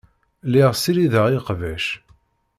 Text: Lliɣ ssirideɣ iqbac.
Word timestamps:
Lliɣ 0.47 0.69
ssirideɣ 0.73 1.25
iqbac. 1.37 1.85